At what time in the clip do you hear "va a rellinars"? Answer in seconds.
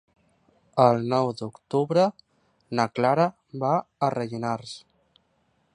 3.65-4.75